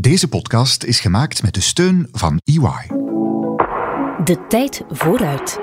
[0.00, 2.86] Deze podcast is gemaakt met de steun van EY.
[4.24, 5.58] De tijd vooruit.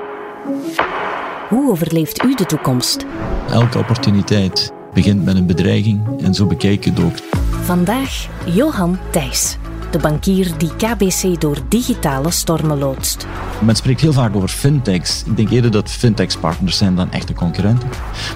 [1.50, 3.06] Hoe overleeft u de toekomst?
[3.50, 7.18] Elke opportuniteit begint met een bedreiging en zo bekijk je het ook.
[7.64, 9.58] Vandaag Johan Thijs,
[9.96, 13.28] de bankier die KBC door digitale stormen loodst.
[13.62, 15.24] Men spreekt heel vaak over fintechs.
[15.26, 17.90] Ik denk eerder dat fintechs partners zijn dan echte concurrenten.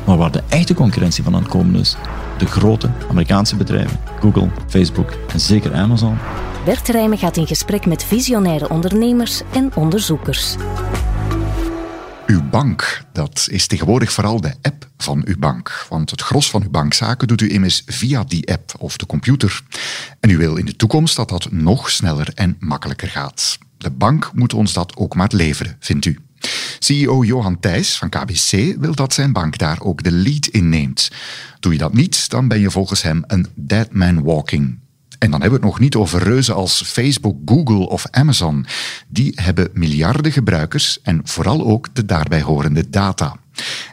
[0.05, 1.95] Maar waar de echte concurrentie van aan het komen is,
[2.37, 6.17] de grote Amerikaanse bedrijven, Google, Facebook en zeker Amazon.
[6.65, 10.55] Bert Rijmen gaat in gesprek met visionaire ondernemers en onderzoekers.
[12.29, 15.85] Uw bank, dat is tegenwoordig vooral de app van uw bank.
[15.89, 19.61] Want het gros van uw bankzaken doet u immers via die app of de computer.
[20.19, 23.57] En u wil in de toekomst dat dat nog sneller en makkelijker gaat.
[23.77, 26.17] De bank moet ons dat ook maar leveren, vindt u.
[26.79, 31.11] CEO Johan Thijs van KBC wil dat zijn bank daar ook de lead in neemt.
[31.59, 34.79] Doe je dat niet, dan ben je volgens hem een dead man walking.
[35.19, 38.65] En dan hebben we het nog niet over reuzen als Facebook, Google of Amazon.
[39.07, 43.35] Die hebben miljarden gebruikers en vooral ook de daarbij horende data.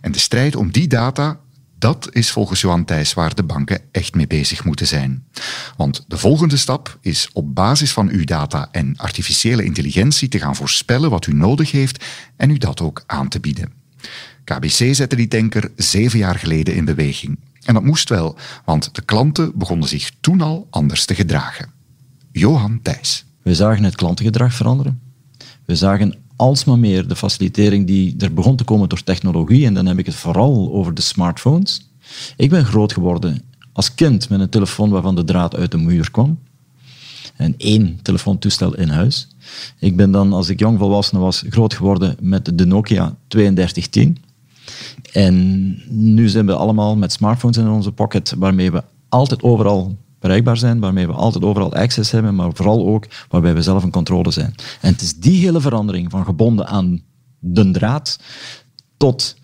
[0.00, 1.40] En de strijd om die data,
[1.78, 5.26] dat is volgens Johan Thijs waar de banken echt mee bezig moeten zijn.
[5.76, 10.56] Want de volgende stap is op basis van uw data en artificiële intelligentie te gaan
[10.56, 12.04] voorspellen wat u nodig heeft
[12.36, 13.72] en u dat ook aan te bieden.
[14.44, 17.38] KBC zette die tanker zeven jaar geleden in beweging.
[17.66, 21.70] En dat moest wel, want de klanten begonnen zich toen al anders te gedragen.
[22.32, 23.24] Johan Thijs.
[23.42, 25.00] We zagen het klantengedrag veranderen.
[25.64, 29.66] We zagen alsmaar meer de facilitering die er begon te komen door technologie.
[29.66, 31.90] En dan heb ik het vooral over de smartphones.
[32.36, 33.42] Ik ben groot geworden
[33.72, 36.38] als kind met een telefoon waarvan de draad uit de muur kwam.
[37.36, 39.28] En één telefoontoestel in huis.
[39.78, 44.18] Ik ben dan, als ik jong volwassen was, groot geworden met de Nokia 3210.
[45.16, 50.56] En nu zijn we allemaal met smartphones in onze pocket, waarmee we altijd overal bereikbaar
[50.56, 54.30] zijn, waarmee we altijd overal access hebben, maar vooral ook waarbij we zelf een controle
[54.30, 54.54] zijn.
[54.80, 57.02] En het is die hele verandering van gebonden aan
[57.38, 58.18] de draad
[58.96, 59.36] tot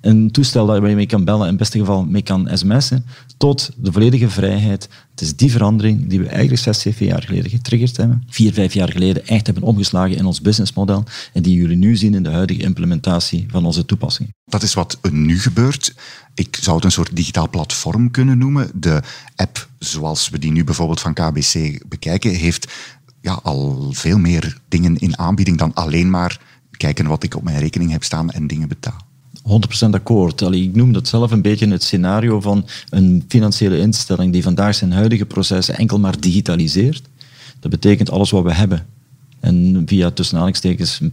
[0.00, 3.04] een toestel waar je mee kan bellen, in het beste geval mee kan sms'en,
[3.36, 4.88] tot de volledige vrijheid.
[5.10, 8.74] Het is die verandering die we eigenlijk zes, zeven jaar geleden getriggerd hebben, vier, vijf
[8.74, 12.30] jaar geleden echt hebben omgeslagen in ons businessmodel en die jullie nu zien in de
[12.30, 14.34] huidige implementatie van onze toepassing.
[14.44, 15.94] Dat is wat er nu gebeurt.
[16.34, 18.70] Ik zou het een soort digitaal platform kunnen noemen.
[18.74, 19.02] De
[19.36, 22.72] app, zoals we die nu bijvoorbeeld van KBC bekijken, heeft
[23.20, 26.40] ja, al veel meer dingen in aanbieding dan alleen maar
[26.76, 29.07] kijken wat ik op mijn rekening heb staan en dingen betaal.
[29.42, 30.42] 100% akkoord.
[30.42, 34.74] Allee, ik noem dat zelf een beetje het scenario van een financiële instelling die vandaag
[34.74, 37.02] zijn huidige processen enkel maar digitaliseert.
[37.60, 38.86] Dat betekent alles wat we hebben.
[39.40, 40.54] En via tussen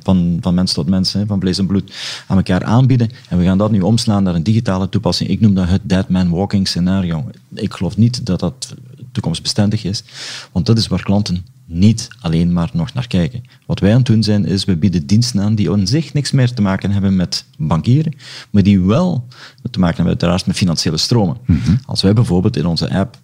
[0.01, 1.93] van, van mens tot mens, van vlees en bloed,
[2.27, 3.09] aan elkaar aanbieden.
[3.29, 5.29] En we gaan dat nu omslaan naar een digitale toepassing.
[5.29, 7.29] Ik noem dat het dead man walking scenario.
[7.53, 8.73] Ik geloof niet dat dat
[9.11, 10.03] toekomstbestendig is,
[10.51, 13.43] want dat is waar klanten niet alleen maar nog naar kijken.
[13.65, 16.31] Wat wij aan het doen zijn, is we bieden diensten aan die aan zich niks
[16.31, 18.13] meer te maken hebben met bankieren,
[18.49, 19.27] maar die wel
[19.71, 21.37] te maken hebben uiteraard met financiële stromen.
[21.45, 21.75] Mhm.
[21.85, 23.17] Als wij bijvoorbeeld in onze app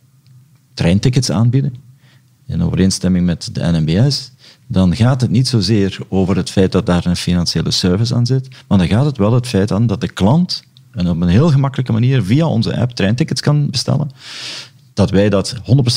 [0.74, 1.74] treintickets aanbieden,
[2.48, 4.32] in overeenstemming met de NMBS,
[4.68, 8.48] dan gaat het niet zozeer over het feit dat daar een financiële service aan zit,
[8.68, 11.50] maar dan gaat het wel het feit aan dat de klant en op een heel
[11.50, 14.12] gemakkelijke manier via onze app treintickets kan bestellen
[14.94, 15.56] dat wij dat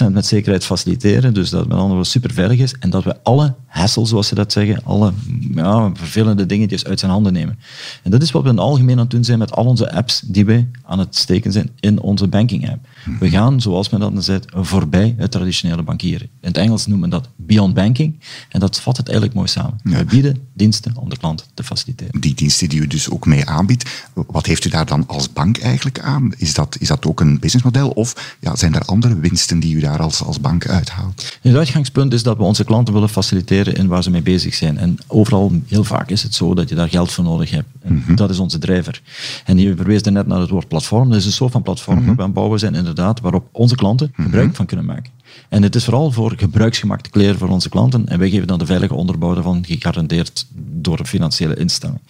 [0.09, 3.05] 100% met zekerheid faciliteren, dus dat het met andere woorden super veilig is, en dat
[3.05, 5.13] we alle hassle, zoals ze dat zeggen, alle
[5.55, 7.59] ja, vervelende dingetjes uit zijn handen nemen.
[8.03, 9.93] En dat is wat we in het algemeen aan het doen zijn met al onze
[9.93, 12.87] apps die we aan het steken zijn in onze banking app.
[13.21, 16.27] We gaan, zoals men dat zegt, voorbij het traditionele bankieren.
[16.41, 19.81] In het Engels noemen we dat beyond banking, en dat vat het eigenlijk mooi samen.
[19.83, 22.21] We bieden diensten om de klant te faciliteren.
[22.21, 25.59] Die diensten die u dus ook mee aanbiedt, wat heeft u daar dan als bank
[25.59, 26.33] eigenlijk aan?
[26.37, 29.81] Is dat, is dat ook een businessmodel of ja, zijn er andere winsten die u
[29.81, 31.39] daar als, als bank uithaalt?
[31.43, 34.79] Het uitgangspunt is dat we onze klanten willen faciliteren in waar ze mee bezig zijn.
[34.79, 37.69] En overal, heel vaak is het zo dat je daar geld voor nodig hebt.
[37.83, 38.15] En Mhm.
[38.15, 39.03] Dat is onze drijver.
[39.45, 41.09] En je verwees net naar het woord platform.
[41.09, 42.07] Dat is een soort van platform Mhm.
[42.07, 45.13] dat we aan het bouwen zijn, inderdaad, waarop onze klanten gebruik van kunnen maken.
[45.49, 48.09] En het is vooral voor gebruiksgemak te kleren voor onze klanten.
[48.09, 52.01] En wij geven dan de veilige onderbouw daarvan, gegarandeerd door een financiële instelling.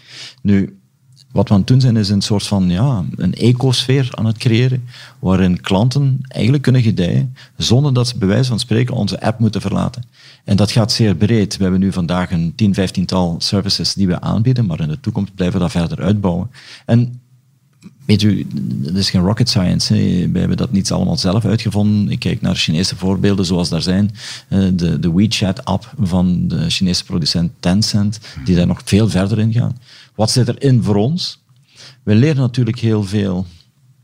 [0.42, 0.78] Nu,
[1.34, 4.38] wat we aan het doen zijn, is een soort van ja, een ecosfeer aan het
[4.38, 4.84] creëren,
[5.18, 9.60] waarin klanten eigenlijk kunnen gedijen, zonder dat ze bij wijze van spreken onze app moeten
[9.60, 10.04] verlaten.
[10.44, 11.56] En dat gaat zeer breed.
[11.56, 15.34] We hebben nu vandaag een 10, 15-tal services die we aanbieden, maar in de toekomst
[15.34, 16.50] blijven we dat verder uitbouwen.
[16.86, 17.20] En
[18.04, 19.94] Weet u, dat is geen rocket science.
[20.32, 22.10] We hebben dat niet allemaal zelf uitgevonden.
[22.10, 24.10] Ik kijk naar Chinese voorbeelden zoals daar zijn.
[24.48, 29.52] Eh, De, de WeChat-app van de Chinese producent Tencent, die daar nog veel verder in
[29.52, 29.76] gaan.
[30.14, 31.42] Wat zit erin voor ons?
[32.02, 33.46] We leren natuurlijk heel veel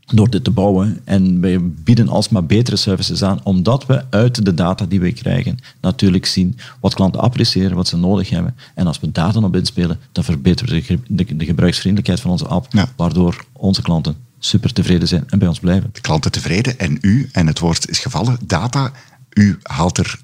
[0.05, 0.99] door dit te bouwen.
[1.03, 5.59] En wij bieden alsmaar betere services aan, omdat we uit de data die we krijgen
[5.81, 8.55] natuurlijk zien wat klanten appreciëren, wat ze nodig hebben.
[8.75, 12.47] En als we daar dan op inspelen, dan verbeteren we de, de, gebruiksvriendelijkheid van onze
[12.47, 15.89] app, waardoor onze klanten super tevreden zijn en bij ons blijven.
[15.93, 18.91] De klanten tevreden en u, en het woord is gevallen, data,
[19.33, 20.19] u haalt er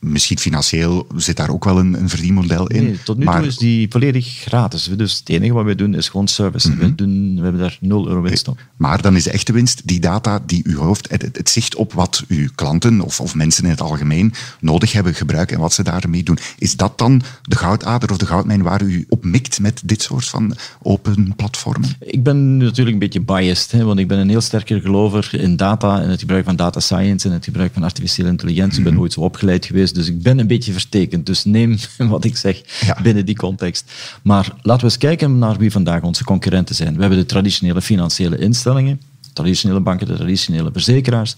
[0.00, 2.84] misschien financieel zit daar ook wel een, een verdienmodel in.
[2.84, 4.90] Nee, tot nu toe is die volledig gratis.
[4.96, 6.76] Dus het enige wat wij doen is gewoon service.
[6.76, 6.94] we, mhm.
[6.94, 8.60] doen, we hebben daar 0 euro winst op.
[8.76, 11.92] Maar dan is de echte winst die data die u hoofd, het, het, zicht op
[11.92, 15.82] wat uw klanten of, of mensen in het algemeen nodig hebben, gebruiken en wat ze
[15.82, 16.38] daarmee doen.
[16.58, 20.24] Is dat dan de goudader of de goudmijn waar u op mikt met dit soort
[20.24, 21.90] van open platformen?
[21.98, 25.56] Ik ben natuurlijk een beetje biased, hè, want ik ben een heel sterker gelover in
[25.56, 28.78] data en het gebruik van data science en het gebruik van artificiële intelligentie.
[28.78, 29.02] Ik ben mhm.
[29.02, 31.26] ooit zo opgeleid geweest dus ik ben een beetje verstekend.
[31.26, 32.62] Dus neem wat ik zeg
[33.02, 33.92] binnen die context.
[34.22, 36.94] Maar laten we eens kijken naar wie vandaag onze concurrenten zijn.
[36.94, 39.00] We hebben de traditionele financiële instellingen,
[39.32, 41.36] traditionele banken, de traditionele verzekeraars.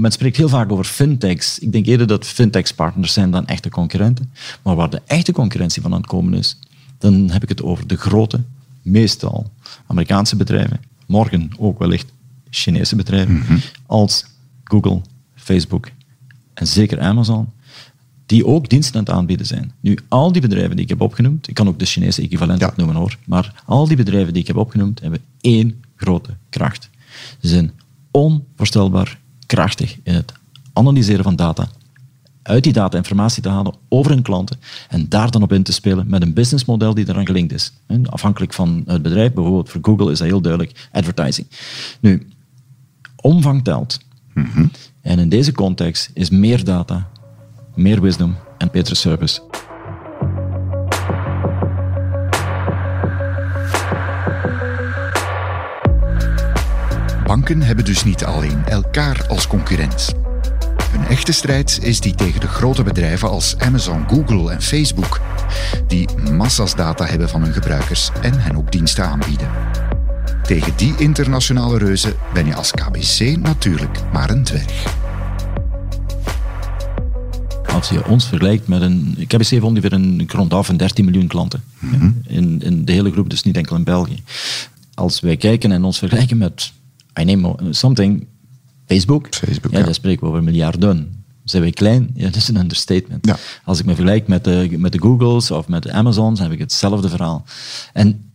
[0.00, 1.58] Men spreekt heel vaak over fintechs.
[1.58, 4.32] Ik denk eerder dat fintechs partners zijn dan echte concurrenten.
[4.62, 6.58] Maar waar de echte concurrentie van aan het komen is,
[6.98, 8.42] dan heb ik het over de grote,
[8.82, 9.50] meestal
[9.86, 12.12] Amerikaanse bedrijven, morgen ook wellicht
[12.50, 13.58] Chinese bedrijven, mhm.
[13.86, 14.24] als
[14.64, 15.00] Google,
[15.34, 15.90] Facebook
[16.54, 17.52] en zeker Amazon
[18.28, 19.72] die ook diensten aan het aanbieden zijn.
[19.80, 22.66] Nu, al die bedrijven die ik heb opgenoemd, ik kan ook de Chinese equivalent ja.
[22.66, 26.90] opnoemen hoor, maar al die bedrijven die ik heb opgenoemd, hebben één grote kracht.
[27.40, 27.72] Ze zijn
[28.10, 30.32] onvoorstelbaar krachtig in het
[30.72, 31.68] analyseren van data,
[32.42, 34.58] uit die data informatie te halen over hun klanten
[34.88, 37.72] en daar dan op in te spelen met een businessmodel die eraan gelinkt is.
[38.04, 41.46] Afhankelijk van het bedrijf, bijvoorbeeld voor Google is dat heel duidelijk advertising.
[42.00, 42.28] Nu,
[43.16, 43.98] omvang telt.
[44.34, 44.66] Mhm.
[45.00, 47.08] En in deze context is meer data
[47.78, 49.40] meer wisdom en betere service.
[57.26, 60.14] Banken hebben dus niet alleen elkaar als concurrent.
[60.90, 65.20] Hun echte strijd is die tegen de grote bedrijven als Amazon, Google en Facebook,
[65.86, 69.48] die massa's data hebben van hun gebruikers en hen ook diensten aanbieden.
[70.42, 75.06] Tegen die internationale reuzen ben je als KBC natuurlijk maar een dwerg
[77.78, 79.14] als je ons vergelijkt met een...
[79.16, 81.62] Ik heb eens ongeveer een grond af van 13 miljoen klanten.
[81.78, 82.10] Mhm.
[82.26, 84.22] in, in de hele groep, dus niet enkel in België.
[84.94, 86.72] Als wij kijken en ons vergelijken met,
[87.20, 88.26] I name something,
[88.86, 91.24] Facebook, Facebook ja, daar spreken we over miljarden.
[91.44, 92.10] Zijn wij klein?
[92.14, 93.26] Ja, dat is een understatement.
[93.26, 93.36] Ja.
[93.64, 96.58] Als ik me vergelijk met de, met de Googles of met de Amazons, heb ik
[96.58, 97.44] hetzelfde verhaal.
[97.92, 98.30] En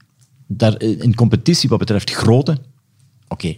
[0.47, 2.57] daar, in competitie wat betreft grootte,
[3.27, 3.55] oké,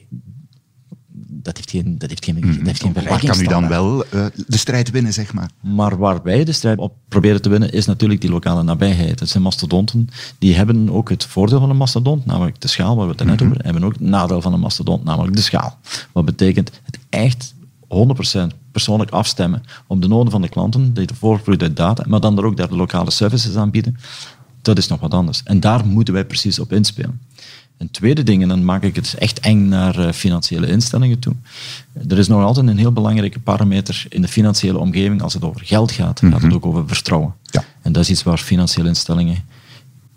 [1.45, 4.05] dat heeft geen, dat heeft geen, mm dat heeft geen Waar kan u dan wel
[4.05, 5.49] uh, de strijd winnen, zeg maar?
[5.59, 9.19] Maar waar wij de strijd op proberen te winnen, is natuurlijk die lokale nabijheid.
[9.19, 13.07] Het zijn mastodonten, die hebben ook het voordeel van een mastodont, namelijk de schaal, waar
[13.07, 15.77] we het net mm over hebben, ook het nadeel van een mastodont, namelijk de schaal.
[16.11, 17.53] Wat betekent het echt
[18.53, 22.37] 100% persoonlijk afstemmen op de noden van de klanten, die voortvloeit uit data, maar dan
[22.37, 23.97] er ook daar de lokale services aanbieden,
[24.61, 25.41] dat is nog wat anders.
[25.43, 27.19] En daar moeten wij precies op inspelen.
[27.77, 31.33] Een tweede ding, en dan maak ik het echt eng naar eh, financiële instellingen toe.
[32.07, 35.21] Er is nog altijd een heel belangrijke parameter in de financiële omgeving.
[35.21, 36.53] Als het over geld gaat, gaat het mhm.
[36.53, 37.33] ook over vertrouwen.
[37.43, 37.63] Ja.
[37.81, 39.43] En dat is iets waar financiële instellingen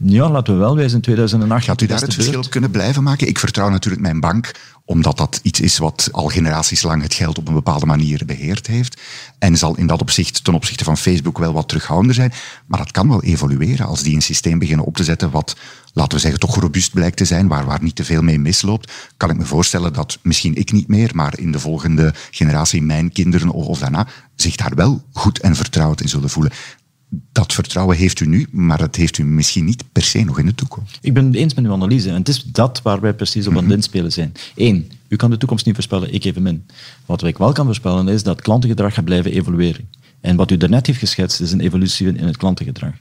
[0.05, 0.97] ja, laten we wel wijzen.
[0.97, 3.29] In 2008 Gaat u daar het verschil kunnen blijven maken?
[3.29, 4.55] Ik vertrouw natuurlijk mijn bank,
[4.85, 8.67] omdat dat iets is wat al generaties lang het geld op een bepaalde manier beheerd
[8.67, 9.01] heeft.
[9.39, 12.33] En zal in dat opzicht ten opzichte van Facebook wel wat terughoudender zijn.
[12.67, 15.57] Maar dat kan wel evolueren als die een systeem beginnen op te zetten wat,
[15.93, 18.93] laten we zeggen, toch robuust blijkt te zijn, waar, waar niet te veel mee misloopt.
[19.17, 23.13] Kan ik me voorstellen dat misschien ik niet meer, maar in de volgende generatie, mijn
[23.13, 26.53] kinderen of, of daarna, zich daar wel goed en vertrouwd in zullen voelen
[27.09, 30.47] dat vertrouwen heeft u nu, maar dat heeft u misschien niet per se nog in
[30.47, 30.99] de toekomst.
[31.01, 32.09] Ik ben het eens met uw analyse.
[32.09, 33.75] En het is dat waar wij precies op aan het mhm.
[33.75, 34.33] inspelen zijn.
[34.57, 36.67] Eén, u kan de toekomst niet voorspellen, ik evenmin.
[37.07, 39.89] Wat ik wel kan voorspellen is dat klantengedrag gaat blijven evolueren.
[40.21, 42.93] En wat u daarnet heeft geschetst is een evolutie in het klantengedrag.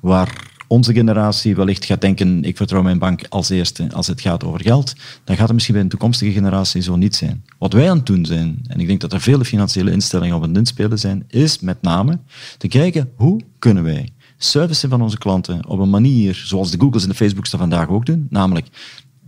[0.00, 4.44] Waar onze generatie wellicht gaat denken, ik vertrouw mijn bank als eerste als het gaat
[4.44, 4.94] over geld,
[5.24, 7.44] dan gaat het misschien bij een toekomstige generatie zo niet zijn.
[7.58, 10.42] Wat wij aan het doen zijn, en ik denk dat er vele financiële instellingen op
[10.42, 12.18] het inspelen zijn, is met name
[12.58, 14.08] te kijken hoe kunnen wij
[14.38, 17.88] servicen van onze klanten op een manier zoals de Googles en de Facebooks dat vandaag
[17.88, 18.66] ook doen, namelijk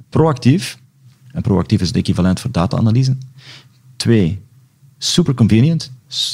[0.09, 0.78] proactief,
[1.33, 3.16] en proactief is het equivalent voor data-analyse.
[3.97, 4.40] Twee,
[4.99, 5.92] super convenient,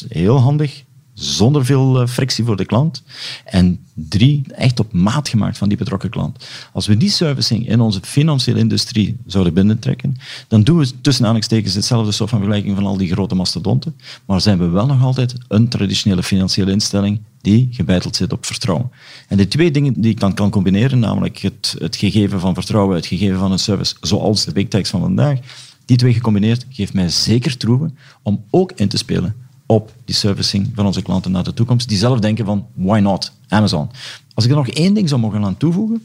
[0.08, 0.84] heel handig,
[1.14, 3.02] zonder veel eh, frictie voor de klant.
[3.44, 6.46] En drie, echt op maat gemaakt van die betrokken klant.
[6.72, 10.16] Als we die servicing in onze financiële industrie zouden binnentrekken,
[10.48, 14.40] dan doen we tussen aanhalingstekens hetzelfde soort van vergelijking van al die grote mastodonten, maar
[14.40, 18.90] zijn we wel nog altijd een traditionele financiële instelling die gebeiteld zit op vertrouwen.
[19.28, 22.96] En de twee dingen die ik dan kan combineren, namelijk het, het gegeven van vertrouwen,
[22.96, 25.38] het gegeven van een service zoals de big techs van vandaag,
[25.84, 30.72] Die twee gecombineerd geeft mij zeker troeven om ook in te spelen op die servicing
[30.74, 33.90] van onze klanten naar de toekomst, die zelf denken van, why not, Amazon.
[34.34, 36.02] Als ik er nog één ding zou mogen aan toevoegen,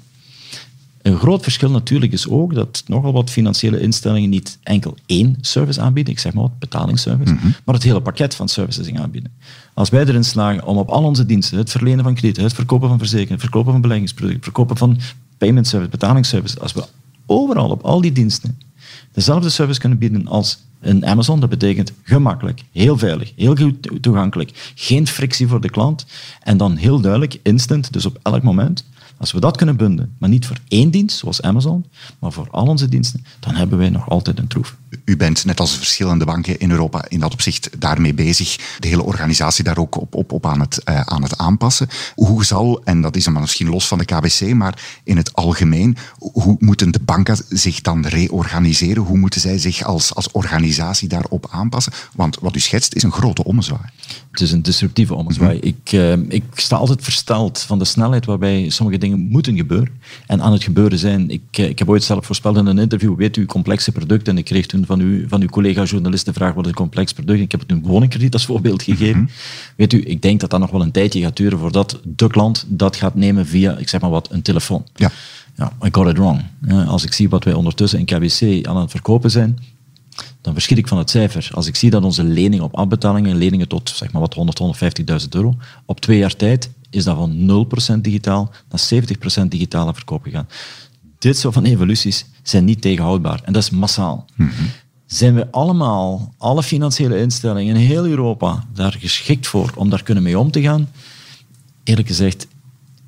[1.01, 5.81] een groot verschil natuurlijk is ook dat nogal wat financiële instellingen niet enkel één service
[5.81, 7.47] aanbieden, ik zeg maar wat, betalingsservice, Mhm.
[7.65, 9.31] maar het hele pakket van services aanbieden.
[9.73, 12.89] Als wij erin slagen om op al onze diensten, het verlenen van kredieten, het verkopen
[12.89, 14.99] van verzekeringen, het verkopen van beleggingsproducten, het verkopen van
[15.37, 16.83] payment service, betalingsservice, als we
[17.25, 18.59] overal op al die diensten
[19.11, 24.71] dezelfde service kunnen bieden als een Amazon, dat betekent gemakkelijk, heel veilig, heel goed toegankelijk,
[24.75, 26.05] geen frictie voor de klant
[26.43, 28.85] en dan heel duidelijk, instant, dus op elk moment.
[29.17, 31.85] Als we dat kunnen bundelen, maar niet voor één dienst, zoals Amazon,
[32.19, 34.77] maar voor al onze diensten, dan hebben wij nog altijd een troef.
[35.05, 38.55] U bent net als verschillende banken in Europa in dat opzicht daarmee bezig.
[38.79, 41.87] De hele organisatie daar ook op, op, op aan, het, eh, aan het aanpassen.
[42.15, 45.97] Hoe zal, en dat is dan misschien los van de KBC, maar in het algemeen,
[46.17, 49.03] hoe moeten de banken zich dan reorganiseren?
[49.03, 51.93] Hoe moeten zij zich als, als organisatie daarop aanpassen?
[52.15, 53.89] Want wat u schetst is een grote ommezwaai.
[54.31, 55.59] Het is een disruptieve ommezwaai.
[55.59, 60.41] ik, eh, ik sta altijd versteld van de snelheid waarbij sommige dingen moeten gebeuren en
[60.41, 61.29] aan het gebeuren zijn.
[61.29, 64.33] Ik, eh, ik heb ooit zelf voorspeld in een interview, weet u, complexe producten.
[64.33, 67.13] En ik kreeg toen van, u, van uw collega-journalist de vraag, wat is een complex
[67.13, 67.39] product?
[67.39, 69.29] Ik heb het een woningkrediet als voorbeeld gegeven.
[69.75, 72.65] Weet u, ik denk dat dat nog wel een tijdje gaat duren voordat de klant
[72.67, 74.85] dat gaat nemen via, ik zeg maar wat, een telefoon.
[74.95, 75.11] Ja.
[75.55, 76.41] Ja, I got it wrong.
[76.67, 79.57] Eh, Als ik zie wat wij ondertussen in KBC aan het verkopen zijn,
[80.41, 81.49] dan verschiet ik van het cijfer.
[81.53, 84.59] Als ik zie dat onze leningen op afbetalingen, leningen tot zeg maar wat 100,
[85.21, 87.67] 150.000 euro, op twee jaar tijd is dat van
[87.97, 88.81] 0% digitaal naar
[89.43, 90.47] 70% digitale verkoop gegaan.
[91.19, 94.25] Dit soort van evoluties zijn niet tegenhoudbaar en dat is massaal.
[95.05, 100.23] Zijn we allemaal, alle financiële instellingen in heel Europa, daar geschikt voor om daar kunnen
[100.23, 100.89] mee om te gaan?
[101.83, 102.47] Eerlijk gezegd,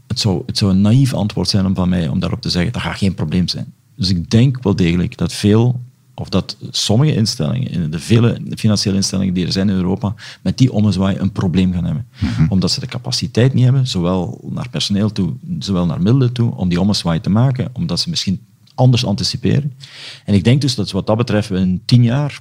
[0.08, 2.72] het zou, het zou een naïef antwoord zijn om van mij om daarop te zeggen,
[2.72, 3.74] dat gaat geen probleem zijn.
[3.96, 5.80] Dus ik denk wel degelijk dat veel,
[6.22, 10.72] of dat sommige instellingen, de vele financiële instellingen die er zijn in Europa, met die
[10.72, 12.08] ommezwaai een probleem gaan hebben.
[12.50, 16.70] Omdat ze de capaciteit niet hebben, zowel naar personeel toe, zowel naar middelen toe, om
[16.70, 18.40] die ommezwaai te maken, omdat ze misschien
[18.76, 19.74] anders anticiperen.
[20.26, 22.40] En ik denk dus dat wat dat betreft we in tien jaar,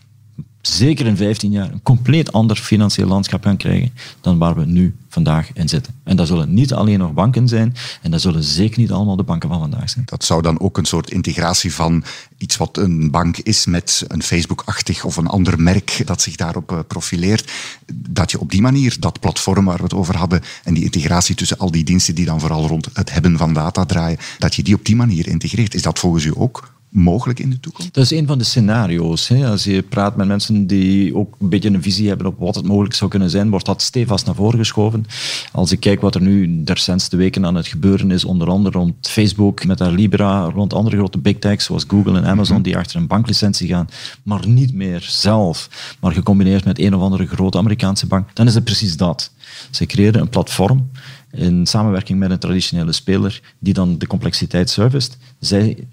[0.60, 4.96] zeker in 15 jaar, een compleet ander financieel landschap gaan krijgen dan waar we nu
[5.11, 5.95] vandaag in zitten.
[6.05, 9.23] En dat zullen niet alleen nog banken zijn, en dat zullen zeker niet allemaal de
[9.23, 10.05] banken van vandaag zijn.
[10.05, 12.05] Dat zou dan ook een soort integratie van
[12.38, 16.73] iets wat een bank is met een Facebook-achtig of een ander merk dat zich daarop
[16.73, 17.52] eh, profileert.
[17.95, 21.35] Dat je op die manier dat platform waar we het over hadden en die integratie
[21.35, 24.62] tussen al die diensten die dan vooral rond het hebben van data draaien, dat je
[24.62, 25.75] die op die manier integreert.
[25.75, 27.94] Is dat volgens u ook mogelijk in de toekomst?
[27.94, 29.28] Dat is een van de scenario's.
[29.28, 29.49] Hè.
[29.49, 32.66] Als je praat met mensen die ook een beetje een visie hebben op wat het
[32.66, 35.04] mogelijk zou kunnen zijn, wordt dat stevast naar voren geschoven.
[35.52, 38.78] Als ik kijk wat er nu de recentste weken aan het gebeuren is, onder andere
[38.78, 42.76] rond Facebook met haar Libra, rond andere grote big techs zoals Google en Amazon, die
[42.76, 43.88] achter een banklicentie gaan,
[44.23, 45.68] maar niet meer zelf,
[46.00, 49.30] maar gecombineerd met een of andere grote Amerikaanse bank, dan is het precies dat.
[49.70, 50.90] Ze creëren een platform
[51.32, 55.18] in samenwerking met een traditionele speler die dan de complexiteit serviced.
[55.38, 55.87] Zij,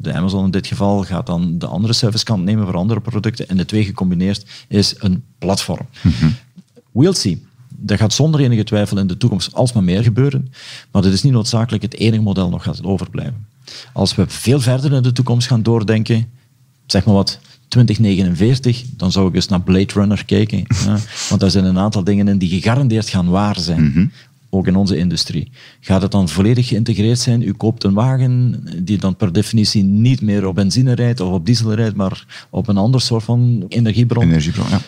[0.00, 3.56] de Amazon in dit geval, gaat dan de andere servicekant nemen voor andere producten en
[3.56, 5.86] de twee gecombineerd is een platform.
[6.92, 7.46] We'll see.
[7.68, 10.52] Dat gaat zonder enige twijfel in de toekomst alsmaar meer gebeuren,
[10.90, 13.46] maar het is niet noodzakelijk het enige model nog gaat overblijven.
[13.92, 16.28] Als we veel verder in de toekomst gaan doordenken,
[16.86, 17.38] zeg maar wat,
[17.68, 20.58] 2049, dan zou ik eens naar Blade Runner kijken.
[20.84, 24.12] ja, want daar zijn een aantal dingen in die gegarandeerd gaan waar zijn.
[24.54, 25.50] Ook in onze industrie.
[25.80, 27.42] Gaat het dan volledig geïntegreerd zijn?
[27.42, 31.46] U koopt een wagen die dan per definitie niet meer op benzine rijdt of op
[31.46, 34.24] diesel rijdt, maar op een ander soort van energiebron.
[34.24, 34.80] Energiebron, ja.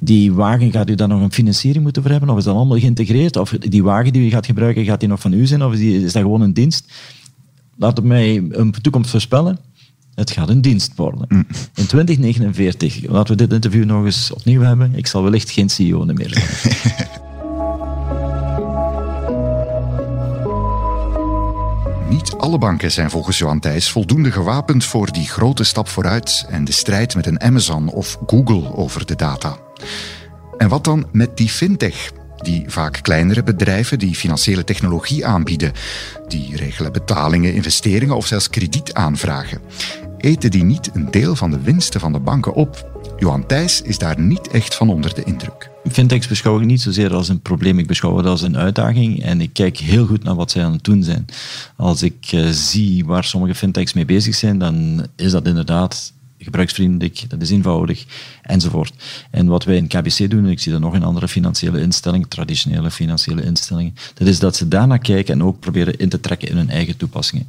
[0.00, 2.30] Die wagen gaat u dan nog een financiering moeten voor hebben?
[2.30, 3.36] Of is dat allemaal geïntegreerd?
[3.36, 5.64] Of die wagen die u gaat gebruiken, gaat die nog van u zijn?
[5.64, 6.92] Of is, die, is dat gewoon een dienst?
[7.76, 9.58] Laat het mij een toekomst voorspellen.
[10.14, 11.46] Het gaat een dienst worden.
[11.74, 14.94] In 2049, laten we dit interview nog eens opnieuw hebben.
[14.94, 16.76] Ik zal wellicht geen CEO meer zijn.
[22.12, 26.64] Niet alle banken zijn volgens Johan Thijs voldoende gewapend voor die grote stap vooruit en
[26.64, 29.56] de strijd met een Amazon of Google over de data.
[30.58, 32.12] En wat dan met die fintech?
[32.36, 35.72] Die vaak kleinere bedrijven die financiële technologie aanbieden,
[36.28, 39.60] die regelen betalingen, investeringen of zelfs kredietaanvragen.
[40.18, 43.00] Eten die niet een deel van de winsten van de banken op?
[43.22, 45.70] Johan Thijs is daar niet echt van onder de indruk.
[45.90, 49.40] Fintechs beschouw ik niet zozeer als een probleem, ik beschouw het als een uitdaging en
[49.40, 51.26] ik kijk heel goed naar wat zij aan het doen zijn.
[51.76, 57.24] Als ik uh, zie waar sommige fintechs mee bezig zijn, dan is dat inderdaad gebruiksvriendelijk,
[57.28, 58.04] dat is eenvoudig,
[58.42, 58.92] enzovoort.
[59.30, 62.28] En wat wij in KBC doen, en ik zie dat nog in andere financiële instellingen,
[62.28, 66.48] traditionele financiële instellingen, dat is dat ze daarnaar kijken en ook proberen in te trekken
[66.48, 67.46] in hun eigen toepassingen.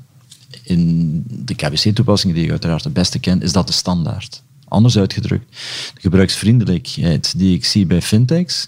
[0.63, 4.44] in de KBC-toepassingen die ik uiteraard het beste ken, is dat de standaard.
[4.74, 5.51] Anders uitgedrukt,
[5.94, 8.68] de gebruiksvriendelijkheid die ik zie bij fintechs,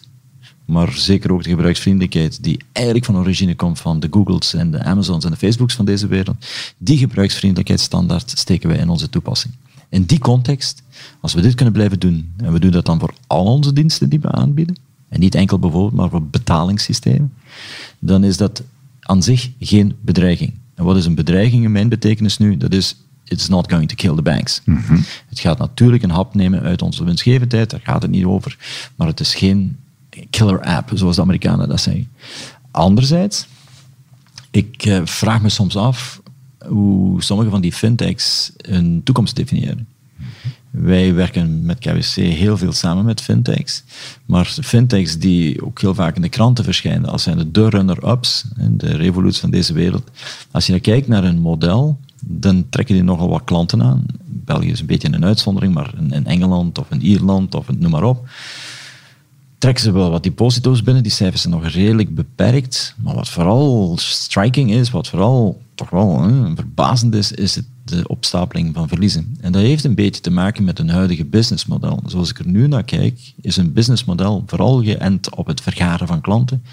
[0.66, 4.84] maar zeker ook de gebruiksvriendelijkheid die eigenlijk van origine komt van de Googles en de
[4.84, 6.46] Amazons en de Facebooks van deze wereld,
[6.78, 9.54] die gebruiksvriendelijkheidsstandaard steken wij in onze toepassing.
[9.90, 10.84] In die context,
[11.20, 14.10] als we dit kunnen blijven doen, en we doen dat dan voor al onze diensten
[14.10, 14.78] die we aanbieden,
[15.10, 17.34] en niet enkel bijvoorbeeld, maar voor betalingssystemen,
[18.00, 18.64] dan is dat
[19.00, 20.54] aan zich geen bedreiging.
[20.76, 22.58] En wat is een bedreiging in mijn betekenis nu?
[22.58, 22.96] Dat is,
[23.26, 24.62] it's not going to kill the banks.
[24.64, 24.98] Mhm.
[25.30, 28.58] Het gaat natuurlijk een hap nemen uit onze winstgevendheid, daar gaat het niet over,
[28.96, 29.78] maar het is geen
[30.30, 32.10] killer app, zoals de Amerikanen dat zeggen.
[32.72, 33.48] Anderzijds,
[34.52, 36.22] ik eh, vraag me soms af
[36.68, 39.88] hoe sommige van die fintechs hun toekomst definiëren.
[40.70, 43.84] Wij werken met KWC heel veel samen met fintechs,
[44.26, 48.78] maar fintechs die ook heel vaak in de kranten verschijnen, als zijn de runner-ups in
[48.78, 50.12] de revolutie van deze wereld.
[50.52, 54.06] Als je dan kijkt naar een model, dan trekken die nogal wat klanten aan.
[54.26, 58.04] België is een beetje een uitzondering, maar in, Engeland of in Ierland of noem maar
[58.04, 58.28] op,
[59.58, 61.04] trekken ze wel wat deposito's binnen.
[61.04, 62.96] Die cijfers zijn nog redelijk beperkt.
[62.98, 68.88] Maar wat vooral striking is, wat vooral toch wel verbazend is, is de opstapeling van
[68.88, 69.38] verliezen.
[69.42, 72.00] En dat heeft een beetje te maken met een huidige businessmodel.
[72.06, 76.22] Zoals ik er nu naar kijk, is een businessmodel vooral geënt op het vergaren van
[76.22, 76.64] klanten,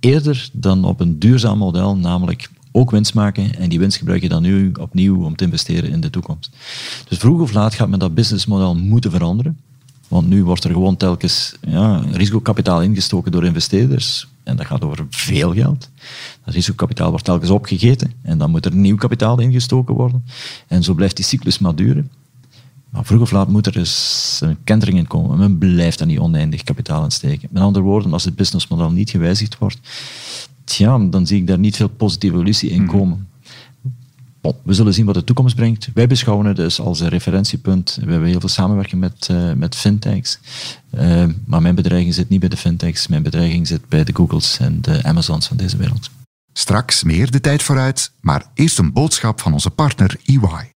[0.00, 4.28] eerder dan op een duurzaam model, namelijk ook winst maken en die winst gebruik je
[4.28, 6.50] dan nu opnieuw om te investeren in de toekomst.
[7.08, 9.58] Dus vroeg of laat gaat men dat businessmodel moeten veranderen.
[10.08, 14.28] Want nu wordt er gewoon telkens ja, risicokapitaal ingestoken door investeerders.
[14.42, 15.90] En dat gaat over veel geld.
[16.44, 18.12] Dat risicokapitaal wordt telkens opgegeten.
[18.22, 20.24] En dan moet er nieuw kapitaal ingestoken worden.
[20.66, 22.10] En zo blijft die cyclus maar duren.
[22.90, 25.38] Maar vroeg of laat moet er dus een kentering in komen.
[25.38, 27.48] Men blijft daar niet oneindig kapitaal in steken.
[27.52, 29.78] Met andere woorden, als het businessmodel niet gewijzigd wordt,
[30.64, 33.28] tja, dan zie ik daar niet veel positieve evolutie in komen.
[34.42, 35.88] Bon, we zullen zien wat de toekomst brengt.
[35.94, 37.98] Wij beschouwen het dus als een referentiepunt.
[38.04, 40.38] We hebben heel veel samenwerking met, uh, met fintechs.
[40.94, 43.06] Uh, maar mijn bedreiging zit niet bij de fintechs.
[43.06, 46.10] Mijn bedreiging zit bij de Googles en de Amazons van deze wereld.
[46.52, 50.72] Straks meer de tijd vooruit, maar eerst een boodschap van onze partner EY.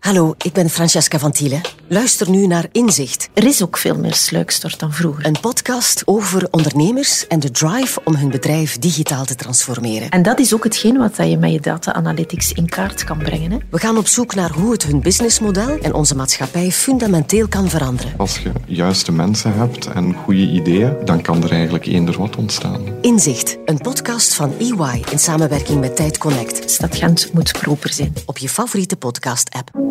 [0.00, 1.60] Hallo, ik ben Francesca van Thielen.
[1.88, 3.28] Luister nu naar Inzicht.
[3.34, 5.26] Er is ook veel meer sluikstort dan vroeger.
[5.26, 10.08] Een podcast over ondernemers en de drive om hun bedrijf digitaal te transformeren.
[10.10, 13.50] En dat is ook hetgeen wat je met je data analytics in kaart kan brengen.
[13.50, 13.58] Hè?
[13.70, 18.12] We gaan op zoek naar hoe het hun businessmodel en onze maatschappij fundamenteel kan veranderen.
[18.16, 22.82] Als je juiste mensen hebt en goede ideeën, dan kan er eigenlijk eender wat ontstaan.
[23.00, 26.70] Inzicht, een podcast van EY in samenwerking met Tijd Connect.
[26.70, 28.14] Stad Gent moet proper zijn.
[28.26, 29.89] Op je favoriete podcast-app.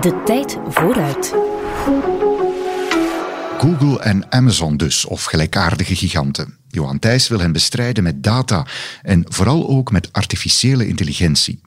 [0.00, 1.34] De tijd vooruit.
[3.58, 6.56] Google en Amazon dus, of gelijkaardige giganten.
[6.68, 8.66] Johan Thijs wil hen bestrijden met data
[9.02, 11.60] en vooral ook met artificiële intelligentie.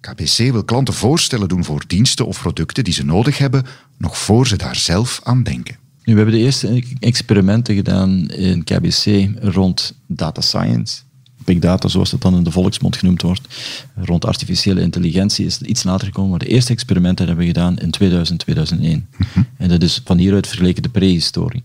[0.00, 3.66] KBC wil klanten voorstellen doen voor diensten of producten die ze nodig hebben,
[3.98, 5.76] nog voor ze daar zelf aan denken.
[6.04, 11.00] Nu, we hebben de eerste experimenten gedaan in KBC rond data science
[11.48, 13.48] big data, zoals het dan in de volksmond genoemd wordt,
[13.94, 16.30] rond artificiële intelligentie is iets later gekomen.
[16.30, 19.08] Maar de eerste experimenten hebben we gedaan in 2000, 2001.
[19.56, 21.64] En dat is van hieruit vergeleken de prehistorie.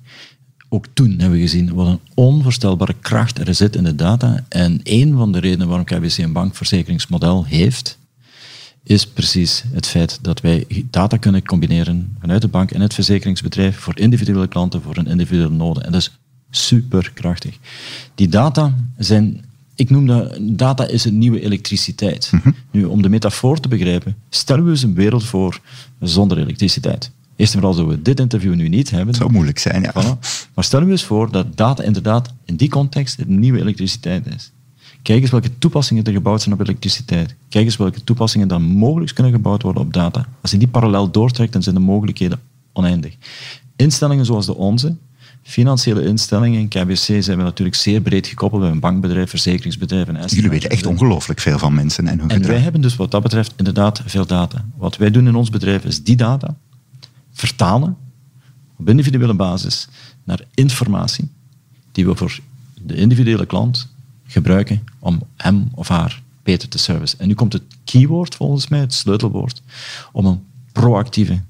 [0.70, 4.46] Ook toen hebben we gezien wat een onvoorstelbare kracht er zit in de data.
[4.50, 7.98] En een van de redenen waarom KBC een bankverzekeringsmodel heeft,
[8.84, 13.78] is precies het feit dat wij data kunnen combineren vanuit de bank en het verzekeringsbedrijf
[13.78, 15.86] voor individuele klanten, voor een individuele noden.
[15.86, 16.12] En dat is
[16.50, 17.58] superkrachtig.
[18.16, 22.32] Die data zijn ik noem dat data is een nieuwe elektriciteit.
[22.72, 25.60] Nu, om de metafoor te begrijpen, stellen we eens een wereld voor
[26.00, 27.12] zonder elektriciteit.
[27.36, 29.08] Eerst en vooral zullen we dit interview nu niet hebben.
[29.08, 30.18] Het zou moeilijk zijn, ja.
[30.54, 34.52] Maar stellen we eens voor dat data inderdaad in die context een nieuwe elektriciteit is.
[35.02, 37.36] Kijk eens welke toepassingen er gebouwd zijn op elektriciteit.
[37.50, 40.28] Kijk eens welke toepassingen dan mogelijk kunnen gebouwd worden op data.
[40.42, 42.40] Als je die parallel doortrekt, dan zijn de mogelijkheden
[42.74, 43.16] oneindig.
[43.76, 44.96] Instellingen zoals de onze,
[45.44, 50.26] Financiële instellingen in KBC zijn we natuurlijk zeer breed gekoppeld bij een bankbedrijf, verzekeringsbedrijf en
[50.28, 53.24] Jullie weten echt ongelooflijk veel van mensen en hun En wij hebben dus wat dat
[53.24, 54.66] betreft inderdaad veel data.
[54.76, 56.56] Wat wij doen in ons bedrijf is die data
[57.32, 57.98] vertalen
[58.78, 59.88] op individuele basis
[60.24, 61.30] naar informatie
[61.92, 62.40] die we voor
[62.82, 63.88] de individuele klant
[64.28, 67.20] gebruiken om hem of haar beter te servicen.
[67.20, 69.62] En nu komt het keyword volgens mij, het sleutelwoord,
[70.12, 71.42] om een proactieve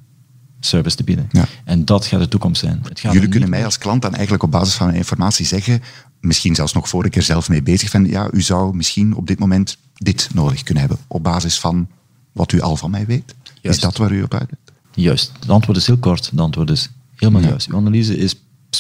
[0.65, 1.29] service te bieden.
[1.31, 1.45] Ja.
[1.63, 2.79] En dat gaat de toekomst zijn.
[2.83, 5.81] Het gaat Jullie kunnen mij als klant dan eigenlijk op basis van informatie zeggen,
[6.19, 9.27] misschien zelfs nog voor ik er zelf mee bezig ben, ja, u zou misschien op
[9.27, 11.87] dit moment dit nodig kunnen hebben, op basis van
[12.31, 13.35] wat u al van mij weet.
[13.61, 14.61] Is dat waar u op uit bent?
[14.93, 15.31] Juist.
[15.39, 16.29] Het antwoord is heel kort.
[16.29, 17.67] Het antwoord is helemaal juist.
[17.67, 18.35] Uw analyse is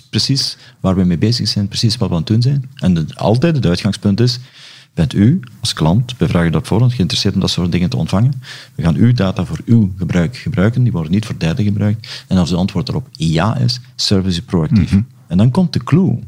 [0.09, 2.69] precies waar we mee bezig zijn, precies wat we aan het doen zijn.
[2.75, 4.39] En altijd het uitgangspunt is,
[4.93, 8.41] Bent u als klant, we vragen dat voor, geïnteresseerd om dat soort dingen te ontvangen?
[8.75, 12.23] We gaan uw data voor uw gebruik gebruiken, die worden niet voor derden gebruikt.
[12.27, 14.91] En als het antwoord erop ja is, service je proactief.
[14.91, 15.01] Mhm.
[15.27, 16.19] En dan komt de clue.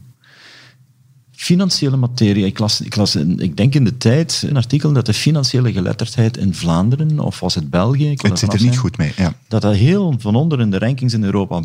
[1.32, 2.46] Financiële materie.
[2.46, 6.38] Ik, las, ik, las, ik denk in de tijd een artikel dat de financiële geletterdheid
[6.38, 8.10] in Vlaanderen, of was het België?
[8.10, 9.14] Ik Het zit er niet goed mee.
[9.18, 9.34] Ja.
[9.48, 11.64] Dat dat heel van onder in de rankings in Europa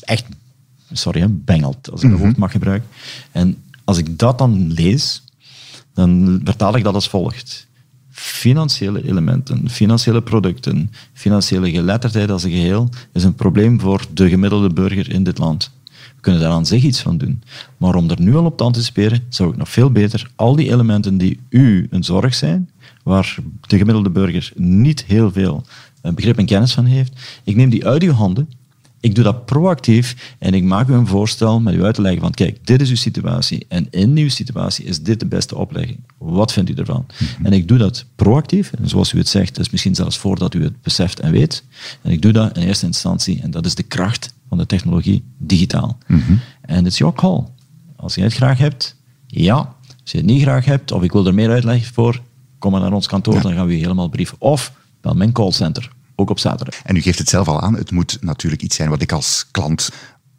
[0.00, 0.24] echt,
[0.92, 2.88] sorry, hè, bengelt, als ik dat woord mag gebruiken.
[3.30, 5.21] En als ik dat dan lees,
[5.94, 7.66] dan vertaal ik dat als volgt.
[8.10, 14.72] Financiële elementen, financiële producten, financiële geletterdheid als een geheel is een probleem voor de gemiddelde
[14.72, 15.70] burger in dit land.
[15.92, 17.42] We kunnen daar aan zich iets van doen.
[17.76, 20.70] Maar om er nu al op te anticiperen, zou ik nog veel beter al die
[20.72, 22.70] elementen die u een zorg zijn,
[23.02, 25.64] waar de gemiddelde burger niet heel veel
[26.00, 28.48] eh, begrip en kennis van heeft, ik neem die uit uw handen,
[29.02, 32.20] ik doe dat proactief en ik maak u een voorstel met u uit te leggen
[32.20, 35.98] van kijk, dit is uw situatie en in uw situatie is dit de beste oplegging.
[36.18, 37.06] Wat vindt u ervan?
[37.42, 40.62] En ik doe dat proactief en zoals u het zegt, dus misschien zelfs voordat u
[40.62, 41.64] het beseft en weet.
[42.02, 45.24] En ik doe dat in eerste instantie en dat is de kracht van de technologie
[45.38, 45.98] digitaal.
[46.60, 47.44] En het is your call.
[47.96, 49.56] Als je het graag hebt, ja.
[50.02, 52.20] Als je het niet graag hebt of ik wil er meer uitleg voor,
[52.58, 54.36] kom maar naar ons kantoor, dan gaan we je helemaal brieven.
[54.40, 55.90] Of bel mijn callcenter,
[56.22, 56.80] ook op zaterdag.
[56.84, 59.46] En u geeft het zelf al aan, het moet natuurlijk iets zijn wat ik als
[59.50, 59.90] klant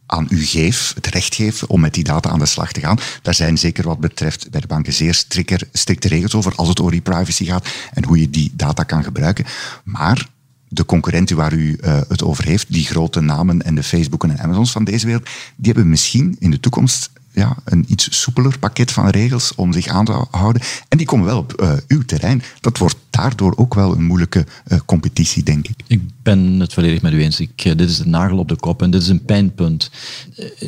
[0.05, 2.97] aan u geef, het recht geef om met die data aan de slag te gaan.
[3.21, 6.81] Daar zijn zeker wat betreft bij de banken zeer strikker, strikte regels over als het
[6.81, 9.45] over e-privacy gaat en hoe je die data kan gebruiken.
[9.83, 10.27] Maar
[10.67, 14.39] de concurrenten waar u uh, het over heeft, die grote namen en de Facebook en
[14.39, 18.91] Amazons van deze wereld, die hebben misschien in de toekomst ja, een iets soepeler pakket
[18.91, 20.61] van regels om zich aan te houden.
[20.87, 22.43] En die komen wel op uh, uw terrein.
[22.59, 25.75] Dat wordt daardoor ook wel een moeilijke uh, competitie, denk ik.
[25.87, 27.39] Ik ben het volledig met u eens.
[27.39, 29.91] Ik, uh, dit is de nagel op de kop en dit is een pijnpunt.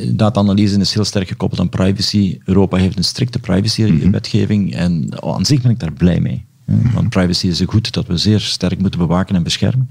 [0.10, 2.40] Data-analyse is heel sterk gekoppeld aan privacy.
[2.46, 4.80] Europa heeft een strikte privacy-wetgeving mm -hmm.
[4.80, 6.46] en oh, aan zich ben ik daar blij mee.
[6.94, 9.90] Want privacy is een goed dat we zeer sterk moeten bewaken en beschermen.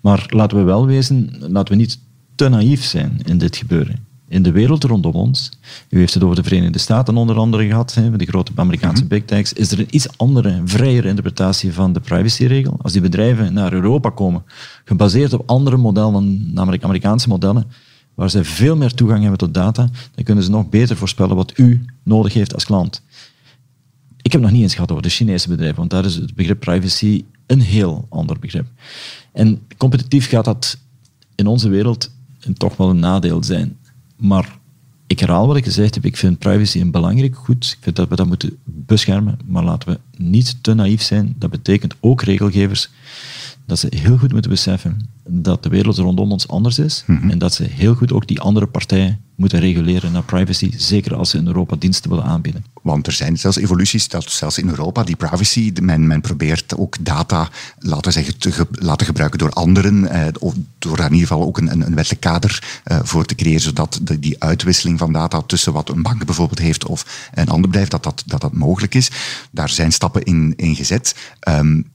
[0.00, 1.98] Maar laten we wel wezen, laten we niet
[2.34, 5.50] te naïef zijn in dit gebeuren in de wereld rondom ons,
[5.88, 9.24] u heeft het over de Verenigde Staten onder andere gehad, hè, de grote Amerikaanse big
[9.24, 12.76] techs, is er een iets andere, vrijere interpretatie van de privacyregel.
[12.82, 14.42] Als die bedrijven naar Europa komen,
[14.84, 17.66] gebaseerd op andere modellen, namelijk Amerikaanse modellen,
[18.14, 21.58] waar ze veel meer toegang hebben tot data, dan kunnen ze nog beter voorspellen wat
[21.58, 23.02] u nodig heeft als klant.
[24.22, 26.60] Ik heb nog niet eens gehad over de Chinese bedrijven, want daar is het begrip
[26.60, 28.66] privacy een heel ander begrip.
[29.32, 30.78] En competitief gaat dat
[31.34, 32.10] in onze wereld
[32.56, 33.76] toch wel een nadeel zijn.
[34.18, 34.58] Maar
[35.06, 36.04] ik herhaal wat ik gezegd heb.
[36.04, 37.74] Ik vind privacy een belangrijk goed.
[37.76, 39.38] Ik vind dat we dat moeten beschermen.
[39.46, 41.34] Maar laten we niet te naïef zijn.
[41.38, 42.90] Dat betekent ook regelgevers
[43.68, 47.04] dat ze heel goed moeten beseffen dat de wereld rondom ons anders is.
[47.06, 47.30] Mm -hmm.
[47.30, 50.70] En dat ze heel goed ook die andere partijen moeten reguleren naar privacy.
[50.76, 52.64] Zeker als ze in Europa diensten willen aanbieden.
[52.82, 56.96] Want er zijn zelfs evoluties, dat zelfs in Europa, die privacy, men, men probeert ook
[57.00, 60.06] data, laten we zeggen, te ge, laten gebruiken door anderen.
[60.10, 63.24] Eh, of door daar in ieder geval ook een, een, een wettelijk kader eh, voor
[63.24, 67.30] te creëren, zodat de, die uitwisseling van data tussen wat een bank bijvoorbeeld heeft of
[67.34, 69.10] een ander bedrijf, dat dat, dat, dat mogelijk is.
[69.50, 71.14] Daar zijn stappen in, in gezet.
[71.48, 71.86] Um,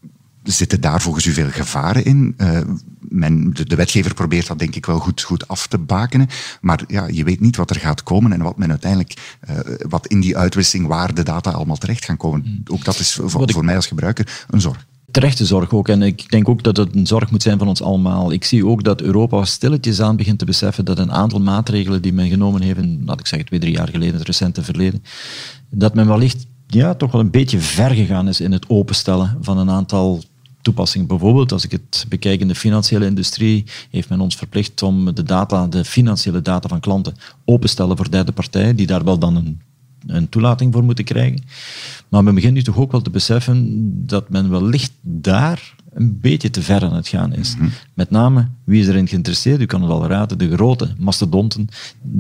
[0.44, 2.34] Zitten daar volgens u veel gevaren in?
[2.38, 2.60] Uh,
[3.00, 6.28] men, de, de, wetgever probeert dat denk ik wel goed, goed af te bakenen.
[6.62, 10.08] Maar ja, je weet niet wat er gaat komen en wat men uiteindelijk, uh, wat
[10.08, 12.44] in die uitwisseling, waar de data allemaal terecht gaan komen.
[12.46, 12.62] Mm.
[12.74, 14.86] Ook dat is voor, voor mij als gebruiker een zorg.
[15.12, 15.90] Terechte zorg ook.
[15.90, 18.32] En ik denk ook dat het een zorg moet zijn van ons allemaal.
[18.32, 22.14] Ik zie ook dat Europa stilletjes aan begint te beseffen dat een aantal maatregelen die
[22.14, 25.04] men genomen heeft, in, laat ik zeggen, twee, drie jaar geleden, het recente verleden,
[25.70, 29.58] dat men wellicht ja, toch wel een beetje ver gegaan is in het openstellen van
[29.58, 30.24] een aantal
[30.64, 31.08] toepassing.
[31.08, 35.24] Bijvoorbeeld, als ik het bekijk in de financiële industrie, heeft men ons verplicht om de
[35.24, 39.62] data, de financiële data van klanten openstellen voor derde partijen, die daar wel dan een,
[40.08, 41.44] een toelating voor moeten krijgen.
[42.10, 43.68] Maar men begint nu toch ook wel te beseffen
[44.06, 47.54] dat men wellicht daar een beetje te ver aan het gaan is.
[47.54, 47.72] Mm -hmm.
[47.94, 49.62] Met name, wie is erin geïnteresseerd?
[49.62, 51.68] U kan het al raden, de grote mastodonten,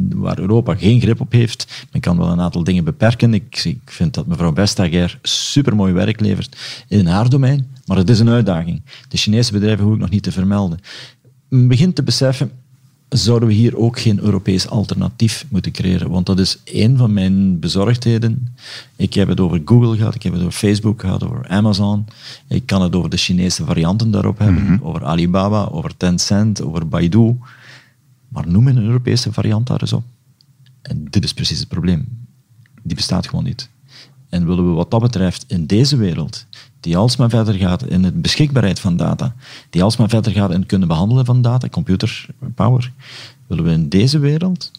[0.09, 1.85] waar Europa geen grip op heeft.
[1.91, 3.33] Men kan wel een aantal dingen beperken.
[3.33, 8.19] Ik, ik vind dat mevrouw Vestager supermooi werk levert in haar domein, maar het is
[8.19, 8.81] een uitdaging.
[9.07, 10.79] De Chinese bedrijven hoef ik nog niet te vermelden.
[11.49, 12.51] Men begint te beseffen,
[13.13, 16.09] zouden we hier ook geen Europees alternatief moeten creëren?
[16.09, 18.55] Want dat is één van mijn bezorgdheden.
[18.95, 22.05] Ik heb het over Google gehad, ik heb het over Facebook gehad, over Amazon.
[22.47, 24.79] Ik kan het over de Chinese varianten daarop hebben, mm -hmm.
[24.81, 27.37] over Alibaba, over Tencent, over Baidu.
[28.27, 30.03] Maar noem een Europese variant daar eens op.
[30.81, 32.07] En dit is precies het probleem.
[32.81, 33.69] Die bestaat gewoon niet.
[34.29, 36.45] En willen we wat dat betreft in deze wereld,
[36.83, 39.35] die alsmaar verder gaat in de beschikbaarheid van data,
[39.69, 42.91] die alsmaar verder gaat in het kunnen behandelen van data, computer power,
[43.47, 44.71] willen we in deze wereld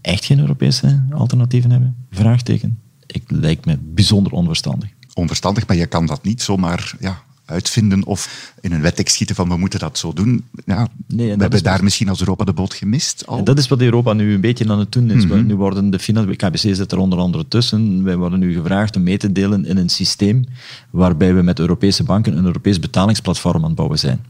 [0.00, 1.96] echt geen Europese alternatieven hebben?
[2.10, 2.78] Vraagteken.
[3.06, 4.88] ik, lijkt me bijzonder onverstandig.
[5.14, 9.48] Onverstandig, maar je kan dat niet zomaar ja, uitvinden of in een wettekst schieten van
[9.48, 10.44] we moeten dat zo doen.
[10.66, 13.26] Ja, we hebben daar misschien als Europa de boot gemist.
[13.26, 13.44] Al.
[13.44, 15.26] dat is wat Europa nu een beetje aan het doen is.
[15.26, 15.46] Mhm.
[15.46, 18.04] Nu worden de financiële KBC zit er onder andere tussen.
[18.04, 20.44] Wij worden nu gevraagd om mee te delen in een systeem
[20.90, 24.24] waarbij we met Europese banken een Europees betalingsplatform aan het bouwen zijn.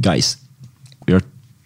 [0.00, 0.36] Guys,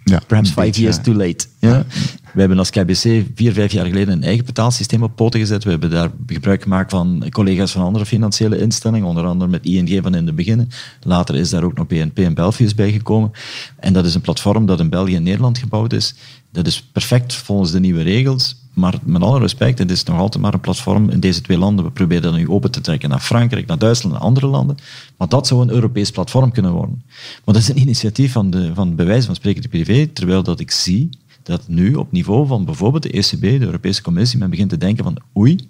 [0.08, 1.46] ja, perhaps five years too late.
[1.58, 1.84] Ja?
[2.32, 5.64] We hebben als KBC vier, vijf jaar geleden een eigen betaalsysteem op poten gezet.
[5.64, 10.02] We hebben daar gebruik gemaakt van collega's van andere financiële instellingen, onder andere met ING
[10.02, 10.70] van in het begin.
[11.02, 13.30] Later is daar ook nog BNP en Belfius bijgekomen.
[13.76, 16.14] En dat is een platform dat in België en Nederland gebouwd is.
[16.52, 18.56] Dat is perfect volgens de nieuwe regels.
[18.78, 21.84] Maar met alle respect, het is nog altijd maar een platform in deze twee landen.
[21.84, 24.76] We proberen dat nu open te trekken naar Frankrijk, naar Duitsland en andere landen.
[25.16, 27.02] Maar dat zou een Europees platform kunnen worden.
[27.44, 30.70] Maar dat is een initiatief van, de, van bewijs van spreken privé, terwijl dat ik
[30.70, 31.08] zie
[31.42, 35.04] dat nu op niveau van bijvoorbeeld de ECB, de Europese Commissie, men begint te denken
[35.04, 35.68] van oei,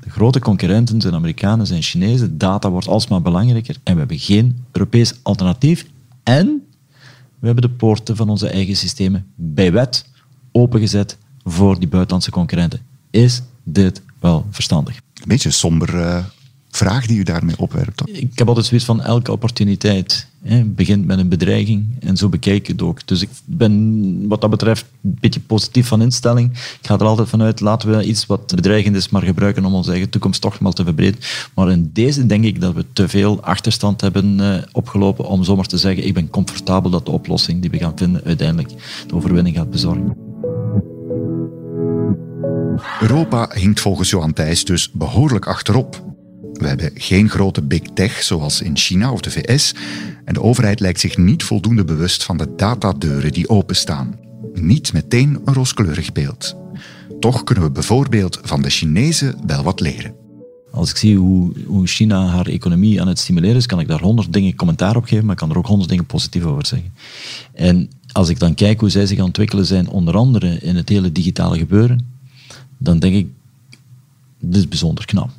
[0.00, 4.64] de grote concurrenten zijn Amerikanen, zijn Chinezen, data wordt alsmaar belangrijker en we hebben geen
[4.72, 5.86] Europees alternatief.
[6.22, 6.62] En
[7.38, 10.10] we hebben de poorten van onze eigen systemen bij wet
[10.52, 12.80] opengezet voor die buitenlandse concurrenten.
[13.10, 14.94] Is dit wel verstandig?
[14.96, 16.24] Een beetje somber uh,
[16.70, 18.02] vraag die u daarmee opwerpt.
[18.04, 22.56] Ik heb altijd zoiets van elke opportuniteit hè, begint met een bedreiging en zo bekijk
[22.56, 23.06] ik het ook.
[23.06, 26.50] Dus ik ben wat dat betreft een beetje positief van instelling.
[26.52, 29.90] Ik ga er altijd vanuit, laten we iets wat bedreigend is maar gebruiken om onze
[29.90, 31.20] eigen toekomst toch maar te verbreden.
[31.54, 35.66] Maar in deze denk ik dat we te veel achterstand hebben uh, opgelopen om zomaar
[35.66, 38.70] te zeggen, ik ben comfortabel dat de oplossing die we gaan vinden uiteindelijk
[39.06, 40.27] de overwinning gaat bezorgen.
[43.00, 46.04] Europa hinkt volgens Johan Thijs dus behoorlijk achterop.
[46.52, 49.74] We hebben geen grote big tech zoals in China of de VS
[50.24, 54.18] en de overheid lijkt zich niet voldoende bewust van de datadeuren die openstaan.
[54.54, 56.56] Niet meteen een rooskleurig beeld.
[57.20, 60.14] Toch kunnen we bijvoorbeeld van de Chinezen wel wat leren.
[60.70, 64.32] Als ik zie hoe, China haar economie aan het stimuleren is, kan ik daar honderd
[64.32, 66.94] dingen commentaar op geven, maar ik kan er ook honderd dingen positief over zeggen.
[67.52, 70.88] En als ik dan kijk hoe zij zich aan ontwikkelen zijn, onder andere in het
[70.88, 72.17] hele digitale gebeuren,
[72.78, 73.26] dan denk ik,
[74.38, 75.30] dit is bijzonder knap.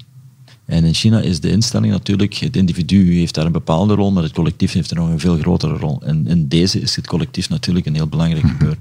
[0.69, 4.23] En in China is de instelling natuurlijk, het individu heeft daar een bepaalde rol, maar
[4.23, 6.01] het collectief heeft er nog een veel grotere rol.
[6.01, 8.51] En in deze is het collectief natuurlijk een heel belangrijk mhm.
[8.51, 8.79] gebeuren.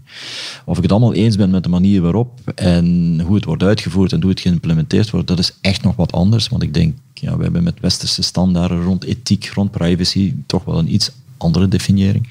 [0.64, 4.12] Of ik het allemaal eens ben met de manier waarop en hoe het wordt uitgevoerd
[4.12, 6.48] en hoe het geïmplementeerd wordt, dat is echt nog wat anders.
[6.48, 10.78] Want ik denk, ja, we hebben met westerse standaarden rond ethiek, rond privacy, toch wel
[10.78, 12.28] een iets andere definiëring.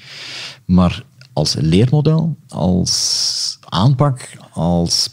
[0.64, 5.10] Maar als leermodel, als aanpak, als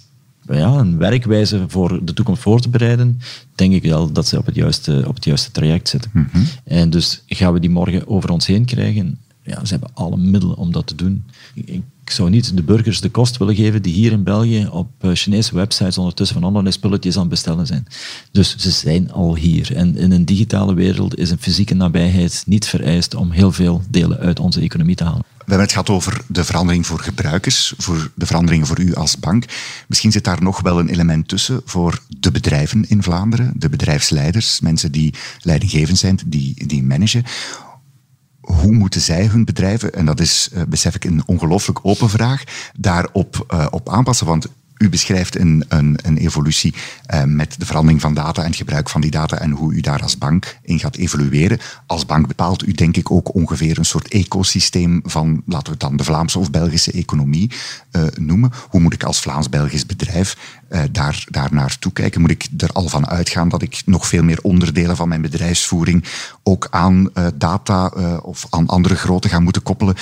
[0.48, 3.20] ja, een werkwijze voor de toekomst voor te bereiden,
[3.56, 6.12] denk ik wel dat ze op het juiste, op het juiste traject zitten.
[6.14, 6.44] Mhm.
[6.64, 9.20] En dus gaan we die morgen over ons heen krijgen.
[9.44, 11.26] Ja, ze hebben alle middelen om dat te doen.
[12.06, 15.10] Ik zou niet de burgers de kost willen geven die hier in België op eh,
[15.14, 17.88] Chinese websites ondertussen van allerlei spulletjes aan het bestellen zijn.
[18.32, 19.76] Dus ze zijn al hier.
[19.76, 24.18] En in een digitale wereld is een fysieke nabijheid niet vereist om heel veel delen
[24.18, 25.24] uit onze economie te halen.
[25.46, 29.46] Hebben het gehad over de verandering voor gebruikers, voor de veranderingen voor u als bank.
[29.88, 34.60] Misschien zit daar nog wel een element tussen voor de bedrijven in Vlaanderen, de bedrijfsleiders,
[34.60, 37.24] mensen die leidinggevend zijn, die, die managen.
[38.40, 42.44] Hoe moeten zij hun bedrijven, en dat is, uh, besef ik, een ongelooflijk open vraag,
[42.78, 44.28] daarop uh, op aanpassen?
[44.28, 46.74] Want u beschrijft een, een, een evolutie
[47.14, 49.82] uh, met de verandering van data en het gebruik van die data en hoe u
[49.82, 51.60] daar als bank in gaat evolueren.
[51.86, 55.80] Als bank bepaalt u denk ik ook ongeveer een soort ecosysteem van, laten we het
[55.80, 57.52] dan de Vlaamse of Belgische economie
[57.92, 58.52] uh, noemen.
[58.70, 60.38] Hoe moet ik als Vlaams-Belgisch bedrijf
[60.70, 62.22] uh, daar, daar naartoe kijken?
[62.22, 66.04] Moet ik er al van uitgaan dat ik nog veel meer onderdelen van mijn bedrijfsvoering
[66.44, 67.88] ook aan data
[68.22, 69.96] of aan andere grootte ga moeten koppelen?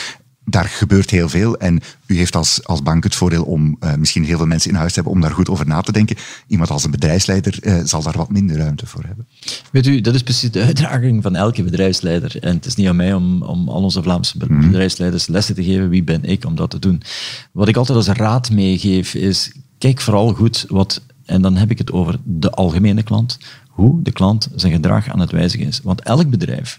[0.46, 1.58] Daar gebeurt heel veel.
[1.58, 4.76] En u heeft als, als bank het voordeel om uh, misschien heel veel mensen in
[4.76, 6.16] huis te hebben om daar goed over na te denken.
[6.48, 9.28] Iemand als een bedrijfsleider uh, zal daar wat minder ruimte voor hebben.
[9.72, 12.40] Weet u, dat is precies de uitdaging van elke bedrijfsleider.
[12.40, 14.62] En het is niet aan mij om, om al onze Vlaamse mhm.
[14.62, 15.90] bedrijfsleiders lessen te geven.
[15.90, 17.02] Wie ben ik om dat te doen?
[17.52, 21.78] Wat ik altijd als raad meegeef is, kijk vooral goed wat, en dan heb ik
[21.78, 25.80] het over de algemene klant, hoe de klant zijn gedrag aan het wijzigen is.
[25.84, 26.78] Want elk bedrijf,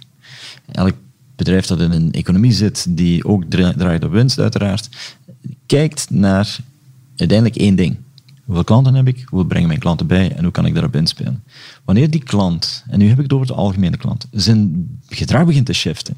[0.72, 0.94] elk
[1.36, 4.88] bedrijf dat in een economie zit die ook draait op winst uiteraard,
[5.66, 6.58] kijkt naar
[7.16, 7.96] uiteindelijk één ding.
[8.44, 9.24] Hoeveel klanten heb ik?
[9.28, 10.32] Hoe brengen mijn klanten bij?
[10.32, 11.42] En hoe kan ik daarop inspelen?
[11.84, 15.66] Wanneer die klant, en nu heb ik het over de algemene klant, zijn gedrag begint
[15.66, 16.16] te shiften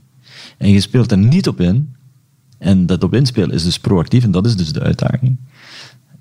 [0.59, 1.95] en je speelt er niet op in,
[2.59, 5.37] en dat op inspelen is dus proactief, en dat is dus de uitdaging,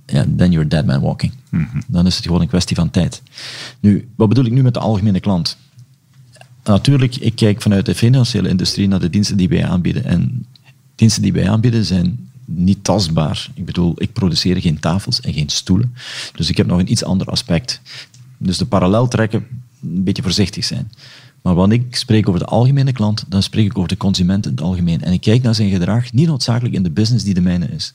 [0.05, 1.33] ja, then you're dead man walking.
[1.49, 1.81] Mhm.
[1.87, 3.21] Dan is het gewoon een kwestie van tijd.
[3.79, 5.57] Nu, wat bedoel ik nu met de algemene klant?
[6.73, 10.03] Natuurlijk, ik kijk vanuit de financiële industrie naar de diensten die wij aanbieden.
[10.03, 10.45] En
[10.95, 13.49] diensten die wij aanbieden zijn niet tastbaar.
[13.53, 15.95] Ik bedoel, ik produceer geen tafels en geen stoelen.
[16.35, 17.81] Dus ik heb nog een iets ander aspect.
[18.37, 19.45] Dus de parallel trekken,
[19.81, 20.91] een beetje voorzichtig zijn.
[21.41, 24.51] Maar wanneer ik spreek over de algemene klant, dan spreek ik over de consument in
[24.51, 25.01] het algemeen.
[25.01, 27.93] En ik kijk naar zijn gedrag, niet noodzakelijk in de business die de mijne is.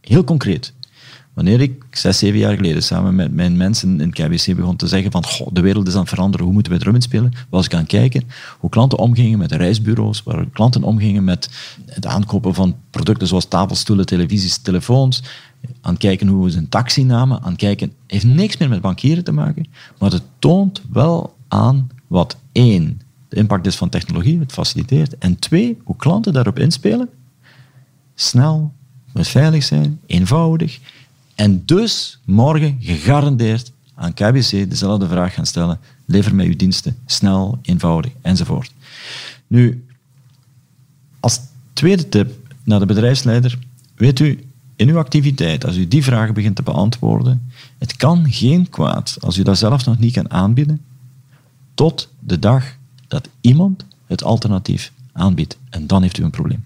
[0.00, 0.72] Heel concreet.
[1.34, 5.10] Wanneer ik zes, zeven jaar geleden samen met mijn mensen in KBC begon te zeggen
[5.10, 7.80] van de wereld is aan het veranderen, hoe moeten we drum spelen, was ik aan
[7.80, 8.22] het kijken
[8.58, 11.48] hoe klanten omgingen met reisbureaus, waar klanten omgingen met
[11.86, 15.22] het aankopen van producten zoals tafelstoelen, televisies, telefoons,
[15.80, 18.80] aan het kijken hoe ze een taxi namen, aan het kijken, heeft niks meer met
[18.80, 19.66] bankieren te maken,
[19.98, 25.38] maar het toont wel aan wat één, de impact is van technologie, het faciliteert, en
[25.38, 27.08] twee, hoe klanten daarop inspelen,
[28.14, 28.72] snel,
[29.12, 30.80] moet veilig zijn, eenvoudig,
[31.42, 35.78] en dus morgen gegarandeerd aan KBC dezelfde vraag gaan stellen.
[36.04, 38.72] Lever mij uw diensten snel, eenvoudig enzovoort.
[39.46, 39.84] Nu,
[41.20, 41.40] als
[41.72, 42.32] tweede tip
[42.64, 43.58] naar de bedrijfsleider.
[43.94, 48.68] Weet u, in uw activiteit, als u die vragen begint te beantwoorden, het kan geen
[48.68, 50.80] kwaad als u dat zelf nog niet kan aanbieden,
[51.74, 52.76] tot de dag
[53.08, 55.58] dat iemand het alternatief aanbiedt.
[55.70, 56.64] En dan heeft u een probleem.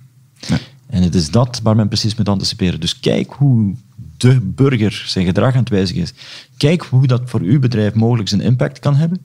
[0.87, 2.81] En het is dat waar men precies moet anticiperen.
[2.81, 3.75] Dus kijk hoe
[4.17, 6.15] de burger zijn gedrag aan het wijzigen is.
[6.57, 9.21] Kijk hoe dat voor uw bedrijf mogelijk zijn impact kan hebben.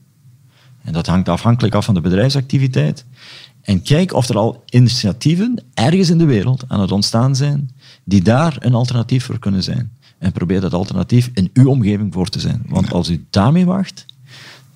[0.82, 3.04] En dat hangt afhankelijk af van de bedrijfsactiviteit.
[3.62, 7.70] En kijk of er al initiatieven ergens in de wereld aan het ontstaan zijn
[8.04, 9.92] die daar een alternatief voor kunnen zijn.
[10.18, 12.62] En probeer dat alternatief in uw omgeving voor te zijn.
[12.66, 14.06] Want als u daarmee wacht,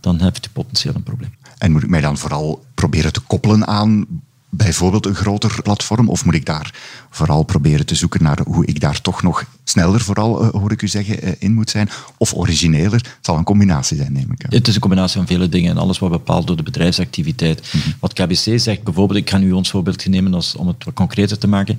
[0.00, 1.34] dan hebt u potentieel een probleem.
[1.58, 4.06] En moet ik mij dan vooral proberen te koppelen aan
[4.48, 6.08] bijvoorbeeld een groter platform?
[6.08, 6.74] Of moet ik daar
[7.10, 10.82] vooral proberen te zoeken naar hoe ik daar toch nog sneller, vooral uh, hoor ik
[10.82, 11.88] u zeggen, uh, in moet zijn?
[12.16, 12.92] Of origineler?
[12.92, 14.54] Het zal een combinatie zijn, neem ik aan.
[14.54, 17.70] Het is een combinatie van vele dingen en alles wordt bepaald door de bedrijfsactiviteit.
[17.72, 17.92] Mm -hmm.
[18.00, 21.38] Wat KBC zegt, bijvoorbeeld, ik ga nu ons voorbeeld nemen als, om het wat concreter
[21.38, 21.78] te maken.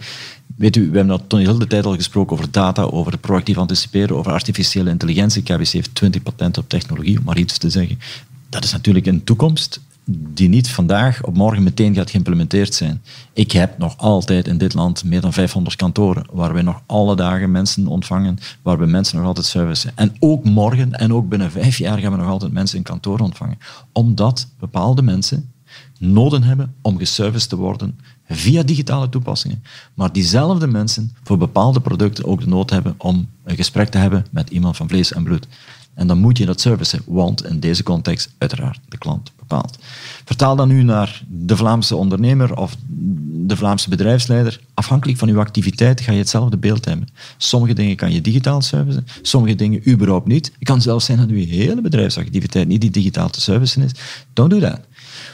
[0.56, 4.17] Weet u, we hebben dat de hele tijd al gesproken over data, over proactief anticiperen,
[4.17, 5.43] over artificiële intelligentie.
[5.43, 7.99] KBC heeft 20 patenten op technologie, om maar iets te zeggen.
[8.49, 13.02] Dat is natuurlijk een toekomst die niet vandaag op morgen meteen gaat geïmplementeerd zijn.
[13.34, 17.15] Ik heb nog altijd in dit land meer dan 500 kantoren, waar we nog alle
[17.15, 19.91] dagen mensen ontvangen, waar we mensen nog altijd servicen.
[19.96, 23.20] En ook morgen en ook binnen vijf jaar gaan we nog altijd mensen in kantoor
[23.20, 23.58] ontvangen.
[23.91, 25.52] Omdat bepaalde mensen
[26.00, 29.63] noden hebben om geserviced te worden via digitale toepassingen.
[29.93, 34.26] Maar diezelfde mensen voor bepaalde producten ook de nood hebben om een gesprek te hebben
[34.32, 35.48] met iemand van vlees en bloed.
[35.93, 39.77] En dan moet je dat servicen, want in deze context uiteraard de klant bepaalt.
[40.25, 42.75] Vertaal dat nu naar de Vlaamse ondernemer of
[43.47, 44.60] de Vlaamse bedrijfsleider.
[44.73, 47.07] Afhankelijk van uw activiteit ga je hetzelfde beeld hebben.
[47.38, 50.45] Sommige dingen kan je digitaal servicen, sommige dingen überhaupt niet.
[50.45, 53.91] Het kan zelfs zijn dat uw hele bedrijfsactiviteit niet die digitaal te servicen is.
[54.33, 54.79] Don't do that.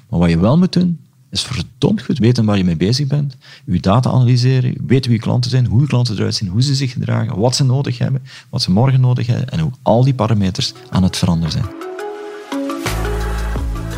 [0.10, 1.00] Maar wat je wel moet doen,
[1.30, 3.38] is verdomd goed weten waar je mee bezig bent.
[3.66, 6.76] Je data analyseren, weten wie je klanten zijn, hoe je klanten eruit zien, hoe ze
[6.76, 10.14] zich gedragen, wat ze nodig hebben, wat ze morgen nodig hebben en hoe al die
[10.14, 11.93] parameters aan het veranderen zijn.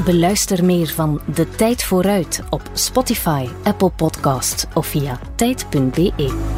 [0.03, 6.55] Beluister meer van De Tijd Vooruit op Spotify, Apple Podcasts of via tijd.be.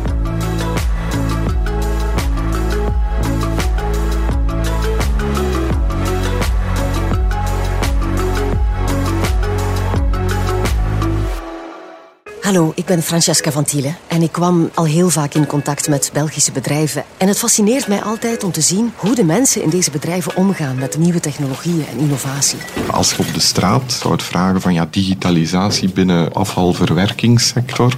[12.48, 16.10] Hallo, ik ben Francesca van Thiele en ik kwam al heel vaak in contact met
[16.14, 17.04] Belgische bedrijven.
[17.18, 20.78] En het fascineert mij altijd om te zien hoe de mensen in deze bedrijven omgaan
[20.78, 22.60] met nieuwe technologieën en innovatie.
[22.92, 27.98] Als je op de straat zou het vragen van ja, digitalisatie binnen afvalverwerkingssector,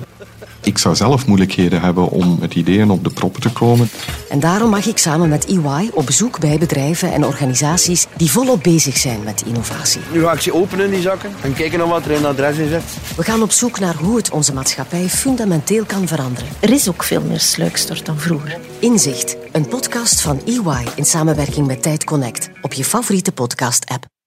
[0.61, 3.89] ik zou zelf moeilijkheden hebben om met ideeën op de proppen te komen.
[4.29, 8.63] En daarom mag ik samen met EY op bezoek bij bedrijven en organisaties die volop
[8.63, 10.01] bezig zijn met innovatie.
[10.11, 12.57] Nu ga ik ze openen, die zakken, en kijken naar wat er in het adres
[12.57, 12.83] in zit.
[13.15, 16.49] We gaan op zoek naar hoe het onze maatschappij fundamenteel kan veranderen.
[16.59, 18.57] Er is ook veel meer sluikstort dan vroeger.
[18.79, 24.18] Inzicht, een podcast van EY in samenwerking met Tijd Connect op je favoriete podcast-app.